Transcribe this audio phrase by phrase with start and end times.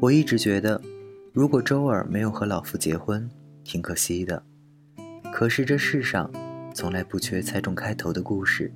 [0.00, 0.80] 我一直觉得，
[1.32, 3.28] 如果周尔没有和老夫结婚，
[3.64, 4.40] 挺可惜的。
[5.32, 6.30] 可是这世上，
[6.72, 8.72] 从来不缺猜中开头的故事。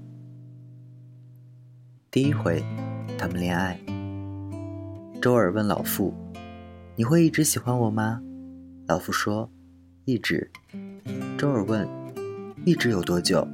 [2.10, 2.60] 第一回，
[3.16, 3.80] 他们恋爱。
[5.20, 6.12] 周尔问老傅
[6.96, 8.20] ：“你会一直喜欢我吗？”
[8.88, 9.48] 老傅说
[10.04, 10.50] ：“一直。”
[11.38, 11.88] 周尔问
[12.66, 13.46] ：“一直有多久？”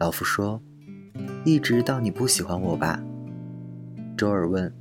[0.00, 0.58] 老傅说
[1.44, 2.98] ：“一直到你不喜欢我吧。”
[4.16, 4.72] 周尔问。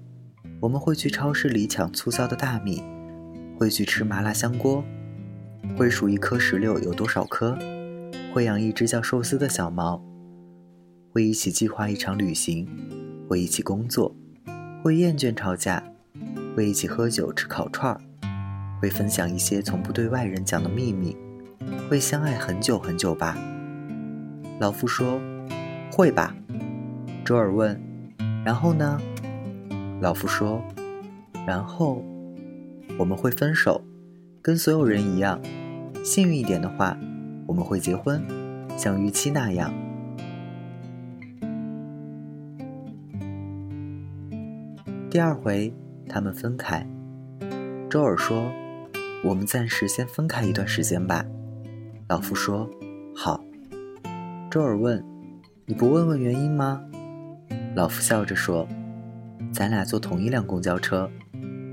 [0.60, 2.82] 我们会去超市里抢促销的大米，
[3.60, 4.84] 会去吃麻辣香锅，
[5.78, 7.56] 会数一颗石榴有多少颗，
[8.34, 10.02] 会养一只叫寿司的小猫，
[11.12, 12.68] 会一起计划一场旅行，
[13.30, 14.16] 会一起工作，
[14.84, 15.84] 会厌倦吵架，
[16.56, 18.02] 会一起喝酒吃烤串儿，
[18.82, 21.16] 会分享一些从不对外人讲的秘密，
[21.88, 23.38] 会相爱很久很久吧？
[24.60, 25.22] 老夫说
[25.94, 26.36] ：“会吧。”
[27.24, 27.80] 周尔问
[28.44, 29.00] ：“然后呢？”
[30.00, 30.64] 老夫说
[31.48, 32.04] ：“然后
[33.00, 33.82] 我们会分手，
[34.44, 35.42] 跟所有人一样。
[36.04, 36.96] 幸运一点的话，
[37.48, 38.24] 我们会结婚，
[38.78, 39.74] 像预期那样。”
[45.10, 45.74] 第二回，
[46.08, 46.88] 他们分开。
[47.90, 48.52] 周尔说
[49.26, 51.26] ：“我们暂时先分开一段时间吧。”
[52.08, 52.70] 老夫说
[53.18, 53.44] ：“好。”
[54.52, 55.04] 周尔问
[55.66, 56.84] ：“你不问问原因吗？”
[57.76, 58.68] 老夫笑着说。
[59.58, 61.10] 咱俩坐同一辆公交车，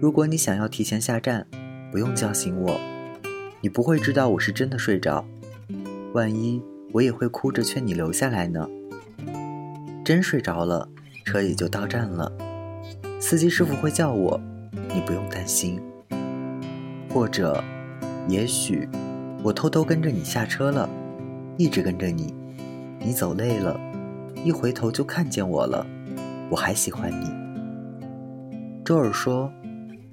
[0.01, 1.47] 如果你想要提前下站，
[1.93, 2.81] 不用叫醒我，
[3.61, 5.23] 你不会知道我是真的睡着。
[6.15, 6.63] 万一
[6.95, 8.67] 我也会哭着劝你留下来呢。
[10.03, 10.89] 真睡着了，
[11.27, 12.33] 车也就到站了，
[13.21, 14.41] 司机师傅会叫我，
[14.95, 15.79] 你不用担心。
[17.11, 17.63] 或者，
[18.27, 18.89] 也许
[19.43, 20.89] 我偷偷跟着你下车了，
[21.59, 22.35] 一直跟着你，
[22.99, 23.79] 你走累了，
[24.43, 25.87] 一回头就看见我了，
[26.49, 27.44] 我还喜欢你。
[28.85, 29.51] 周尔说：“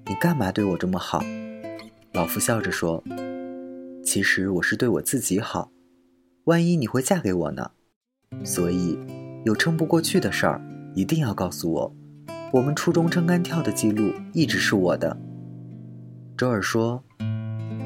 [0.08, 1.22] 你干嘛对我这么好？”
[2.14, 3.04] 老夫笑着说
[4.02, 5.70] ：“其实我是对我自己好。
[6.46, 7.70] 万一你会嫁给我呢？
[8.46, 8.98] 所以
[9.44, 10.62] 有撑不过去的事儿，
[10.96, 11.94] 一定要告诉我。
[12.54, 15.18] 我们初中撑杆跳的记录一直是我的。”
[16.38, 17.04] 周尔说：“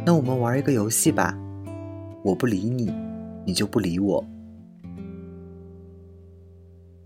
[0.05, 1.35] 那我们玩一个游戏吧。
[2.23, 2.93] 我不理你，
[3.43, 4.23] 你就不理我。”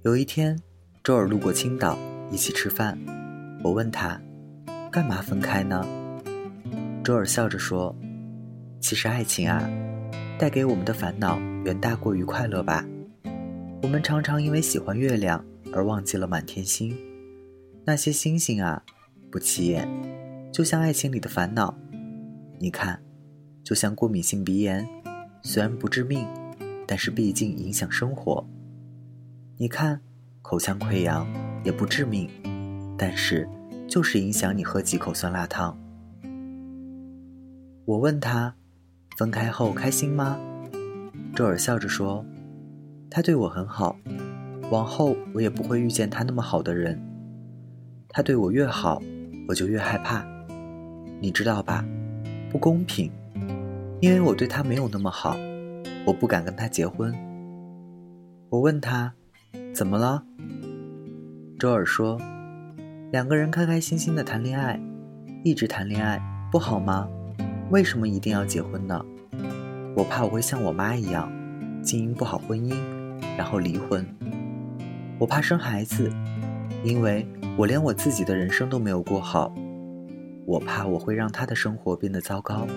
[0.04, 0.60] 有一天，
[1.02, 1.98] 周尔路过青岛，
[2.30, 2.98] 一起吃饭。
[3.62, 4.20] 我问他
[4.90, 5.86] ：“干嘛分开呢？”
[7.04, 7.96] 周尔笑着说
[8.80, 9.70] ：“其实爱情啊，
[10.38, 12.86] 带给我们的烦恼远大过于快乐吧。
[13.82, 15.44] 我们常常因为喜欢月亮
[15.74, 16.96] 而忘记了满天星。
[17.86, 18.82] 那些星星啊，
[19.32, 19.88] 不起眼，
[20.52, 21.76] 就像爱情里的烦恼。
[22.60, 23.02] 你看，
[23.64, 24.88] 就像过敏性鼻炎，
[25.42, 26.26] 虽然不致命，
[26.88, 28.46] 但是毕竟影响生活。
[29.58, 30.00] 你看，
[30.42, 31.28] 口腔溃疡
[31.66, 32.30] 也不致命。”
[33.02, 33.48] 但是，
[33.88, 35.80] 就是影响你喝几口酸辣汤。
[37.86, 38.54] 我问他，
[39.16, 40.38] 分开后开心吗？
[41.34, 42.26] 周尔笑着说
[43.10, 43.96] ：“他对我很好，
[44.70, 47.00] 往后我也不会遇见他那么好的人。
[48.10, 49.02] 他对我越好，
[49.48, 50.22] 我就越害怕，
[51.22, 51.86] 你知道吧？
[52.52, 53.10] 不公平，
[54.02, 55.38] 因为我对他没有那么好，
[56.06, 57.16] 我不敢跟他结婚。”
[58.52, 59.14] 我问他，
[59.74, 60.22] 怎么了？
[61.58, 62.20] 周尔说。
[63.12, 64.80] 两个人开开心心的谈恋爱，
[65.44, 66.22] 一直谈恋爱
[66.52, 67.10] 不好吗？
[67.72, 69.04] 为什么一定要结婚呢？
[69.96, 71.28] 我怕我会像我妈一样，
[71.82, 72.76] 经营不好婚姻，
[73.36, 74.06] 然后离婚。
[75.18, 76.12] 我怕生孩子，
[76.84, 77.28] 因为
[77.58, 79.52] 我连我自己的人生都没有过好。
[80.46, 82.68] 我怕我会让他的生活变得糟糕，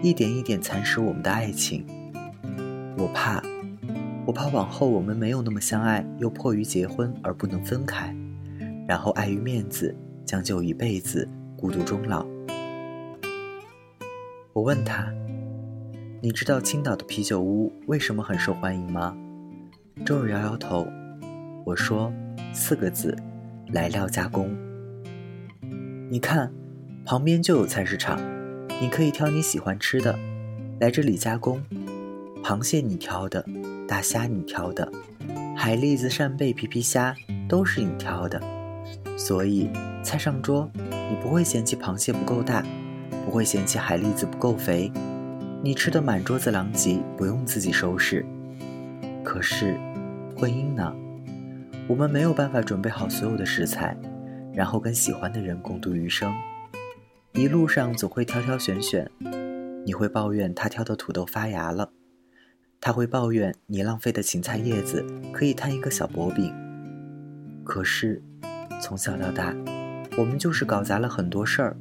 [0.00, 1.84] 一点一点蚕食我们的爱情。
[2.96, 3.42] 我怕，
[4.26, 8.14] 我怕往后我们没有那么相爱，又迫于结婚而不能分开。
[8.86, 12.24] 然后碍于面子，将就一辈子，孤独终老。
[14.52, 15.12] 我问他
[16.22, 19.16] ：“你知道青岛的啤酒屋为什么很受欢迎吗？”
[20.06, 20.86] 周日摇摇头。
[21.64, 22.12] 我说
[22.54, 23.16] ：“四个字，
[23.72, 24.56] 来料加工。
[26.08, 26.52] 你看，
[27.04, 28.20] 旁边就有菜市场，
[28.80, 30.16] 你可以挑你喜欢吃的，
[30.80, 31.60] 来这里加工。
[32.42, 33.44] 螃蟹你挑的，
[33.88, 34.90] 大虾你挑的，
[35.56, 37.14] 海蛎子、扇贝、皮皮虾
[37.48, 38.40] 都是你挑的。”
[39.16, 39.70] 所以，
[40.02, 42.62] 菜上桌，你不会嫌弃螃蟹不够大，
[43.24, 44.92] 不会嫌弃海蛎子不够肥，
[45.64, 48.24] 你吃的满桌子狼藉，不用自己收拾。
[49.24, 49.78] 可是，
[50.36, 50.94] 婚姻呢？
[51.88, 53.96] 我们没有办法准备好所有的食材，
[54.52, 56.30] 然后跟喜欢的人共度余生。
[57.32, 59.10] 一路上总会挑挑选选，
[59.86, 61.90] 你会抱怨他挑的土豆发芽了，
[62.82, 66.54] 他会抱怨你浪费的芹菜叶子可以摊一个小薄饼。
[67.64, 68.22] 可是。
[68.80, 69.54] 从小到大，
[70.16, 71.76] 我们就是搞砸了很多事儿，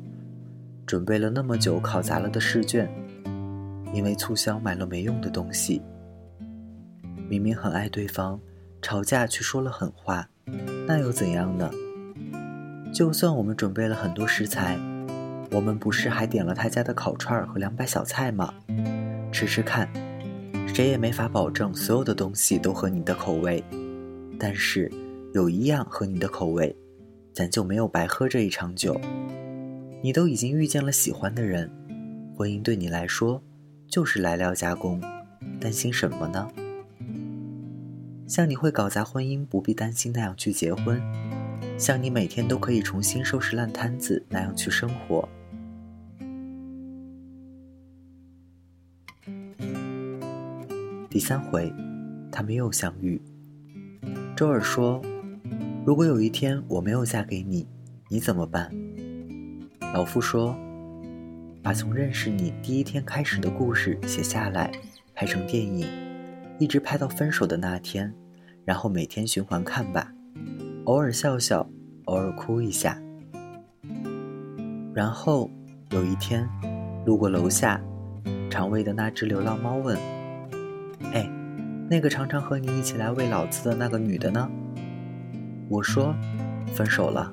[0.86, 2.90] 准备了那么久考砸了的试卷，
[3.94, 5.82] 因为促销买了没用的东西。
[7.30, 8.40] 明明很爱对方，
[8.82, 10.28] 吵架却说了狠话，
[10.88, 11.70] 那又怎样呢？
[12.94, 14.78] 就算我们准备了很多食材，
[15.52, 18.54] 我们不是还点了他家的烤串和凉拌小菜吗？
[19.32, 19.90] 吃吃看，
[20.74, 23.62] 谁也没法保证所有的东西都合你的口味，
[24.40, 24.90] 但是
[25.34, 26.74] 有一样合你的口味。
[27.36, 28.98] 咱就没有白喝这一场酒。
[30.02, 31.70] 你都已经遇见了喜欢的人，
[32.34, 33.44] 婚姻对你来说
[33.90, 35.02] 就是来料加工，
[35.60, 36.48] 担心什么呢？
[38.26, 41.02] 像你会搞砸婚姻不必担心那样去结婚，
[41.78, 45.28] 像你每天都可以重新收拾烂摊子那样去生活。
[51.10, 51.74] 第三回，
[52.32, 53.22] 他们又相遇。
[54.38, 55.02] 周尔说。
[55.86, 57.68] 如果有一天我没有嫁给你，
[58.10, 58.72] 你怎么办？
[59.94, 60.58] 老夫说
[61.62, 64.72] ：“把从认识你第一天开始的故事写下来，
[65.14, 65.88] 拍成电影，
[66.58, 68.12] 一直拍到分手的那天，
[68.66, 70.12] 然后每天循环看吧，
[70.86, 71.70] 偶尔笑笑，
[72.06, 73.00] 偶尔哭一下。
[74.92, 75.48] 然后
[75.92, 76.50] 有一天，
[77.06, 77.80] 路过楼下，
[78.50, 79.96] 常喂的那只流浪猫问
[81.14, 81.30] ：‘哎，
[81.88, 84.50] 那个常常和你一起来喂老子的那个女的呢？’”
[85.70, 86.16] 我说
[86.74, 87.32] ：“分手了。”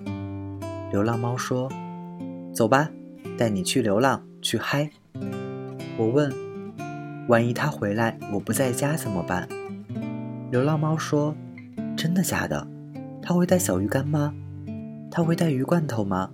[0.91, 1.71] 流浪猫说
[2.53, 2.89] ：“走吧，
[3.37, 4.91] 带你去流浪，去嗨。”
[5.99, 6.33] 我问
[7.29, 9.49] ：“万一他回来，我不在家怎么办？”
[10.51, 11.35] 流浪猫说
[11.97, 12.67] ：“真的假的？
[13.23, 14.35] 他会带小鱼干吗？
[15.11, 16.31] 他会带鱼罐头吗？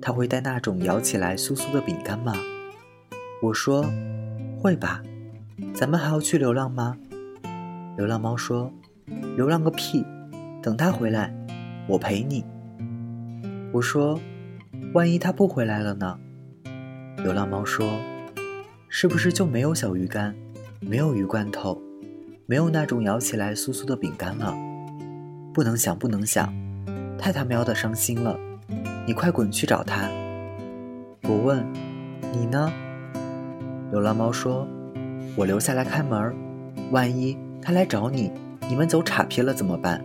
[0.00, 2.34] 他会带那种咬起来酥酥的饼干吗？”
[3.42, 3.84] 我说
[4.58, 5.02] ：“会吧。”
[5.74, 6.96] 咱们还要去流浪吗？
[7.96, 8.70] 流浪猫说
[9.36, 10.04] ：“流浪个屁！”
[10.66, 11.32] 等他回来，
[11.86, 12.44] 我陪你。
[13.70, 14.18] 我说
[14.94, 16.18] ：“万一他不回来了呢？”
[17.22, 17.86] 流浪猫说
[18.90, 20.34] ：“是不是就没有小鱼干，
[20.80, 21.80] 没有鱼罐头，
[22.46, 24.52] 没有那种咬起来酥酥的饼干了？
[25.54, 26.52] 不能想，不能想，
[27.16, 28.36] 太他喵的伤心了！
[29.06, 30.10] 你快滚去找他。”
[31.30, 31.64] 我问
[32.34, 32.72] ：“你呢？”
[33.92, 34.66] 流浪猫说
[35.38, 36.34] ：“我留下来看门
[36.90, 38.32] 万一他来找你，
[38.68, 40.04] 你们走岔劈了怎么办？”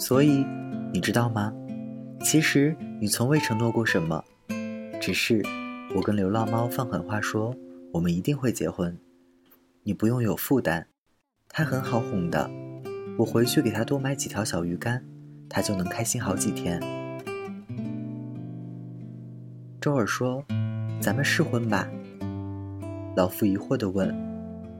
[0.00, 0.46] 所以，
[0.94, 1.52] 你知道吗？
[2.22, 4.24] 其实你从未承诺过什么，
[4.98, 5.42] 只是
[5.94, 7.54] 我跟流浪猫放狠话说，
[7.92, 8.98] 我们一定会结婚。
[9.82, 10.86] 你不用有负担，
[11.50, 12.50] 他很好哄的。
[13.18, 15.04] 我回去给他多买几条小鱼干，
[15.50, 16.80] 他就能开心好几天。
[19.82, 20.42] 周儿说
[20.98, 21.86] ：“咱们试婚吧。”
[23.14, 24.14] 老夫疑惑地问：“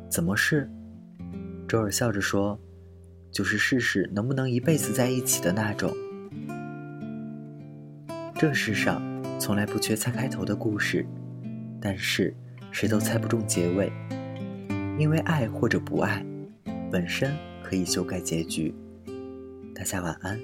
[0.09, 0.67] 怎么试？”
[1.69, 2.59] 周儿笑着说。
[3.31, 5.95] 就是试试能不能一辈子在一起的那种。
[8.35, 9.03] 这世上
[9.39, 11.05] 从来不缺猜开头的故事，
[11.81, 12.35] 但是
[12.71, 13.93] 谁都猜不中结尾，
[14.99, 16.25] 因为爱或者不爱，
[16.91, 18.75] 本身可以修改结局。
[19.75, 20.41] 大家晚安，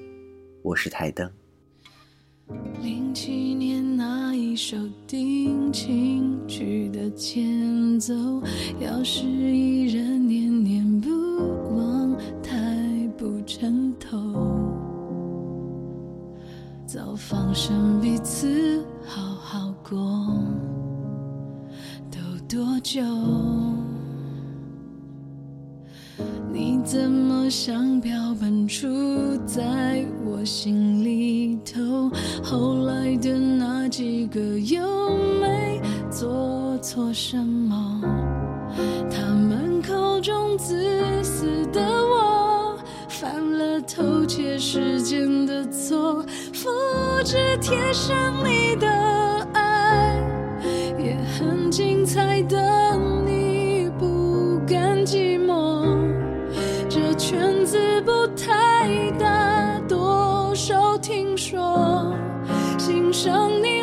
[0.62, 1.30] 我是台灯。
[2.82, 8.14] 零七年那一首定情曲的前奏，
[8.78, 9.95] 要是依然
[36.76, 38.02] 做错什么？
[39.10, 42.76] 他们口中自私的我。
[43.08, 46.68] 犯了偷窃时间的错，复
[47.24, 48.14] 制贴上
[48.44, 48.86] 你的
[49.54, 50.20] 爱，
[50.98, 55.96] 也很精彩的你不甘寂寞。
[56.90, 62.14] 这圈子不太大，多少听说，
[62.76, 63.82] 欣赏你，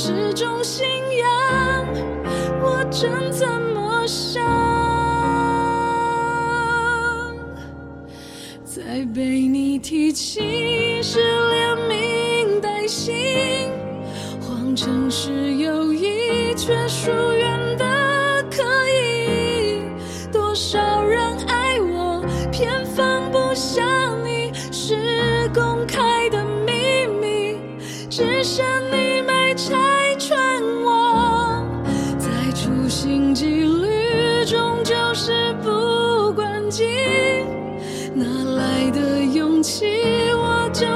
[0.00, 0.86] 是种信
[1.18, 1.84] 仰。
[2.62, 4.40] 我真怎么想？
[8.64, 11.18] 在被你提起，时
[11.50, 13.72] 连名带姓，
[14.40, 17.47] 谎称是友谊，却疏远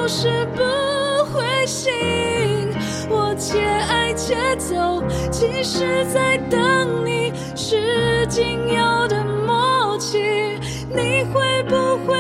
[0.02, 0.64] 就是不
[1.26, 1.92] 灰心。
[3.08, 10.18] 我且爱且走，其实在等你，是仅有的默契。
[10.88, 12.16] 你会不会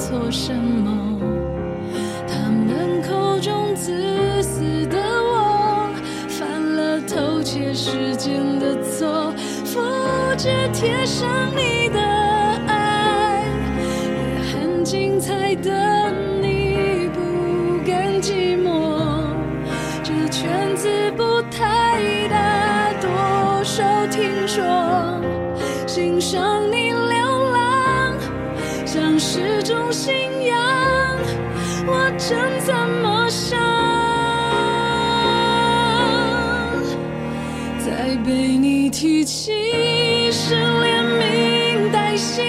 [0.00, 0.90] 错什么？
[2.26, 5.90] 他们口中自私的我，
[6.26, 9.30] 犯了偷窃时间的错，
[9.62, 9.78] 复
[10.38, 12.00] 制贴上你的
[12.66, 13.44] 爱，
[14.08, 17.20] 也很精彩的你不
[17.86, 19.22] 甘寂寞。
[20.02, 24.64] 这圈子不太大，多少听说，
[25.86, 27.29] 欣赏你流，
[29.20, 30.14] 是种信
[30.46, 30.56] 仰。
[31.86, 33.60] 我真怎么想？
[37.78, 39.52] 再被你提起，
[40.32, 42.42] 是连名带姓，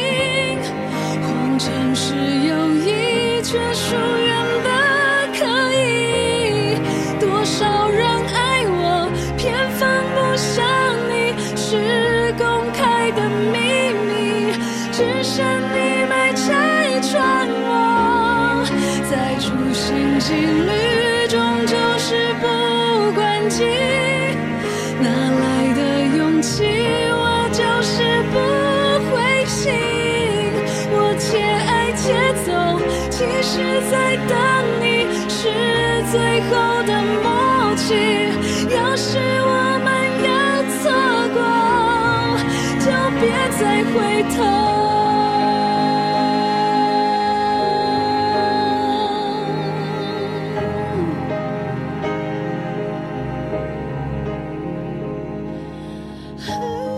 [1.21, 3.95] 谎称是友谊，却疏
[20.31, 23.65] 情侣，终究是不关机。
[25.01, 25.43] 哪来
[25.75, 25.81] 的
[26.15, 26.63] 勇气？
[27.11, 28.39] 我就是不
[29.11, 29.73] 灰心。
[30.93, 34.33] 我且爱且走，其实在等
[34.79, 35.51] 你，是
[36.09, 38.31] 最后的默契。
[38.73, 39.51] 要是我
[39.83, 39.91] 们
[40.23, 40.31] 有
[40.79, 40.81] 错
[41.35, 41.39] 过，
[42.79, 42.87] 就
[43.19, 43.27] 别
[43.59, 44.60] 再回头。
[56.49, 56.90] Ooh.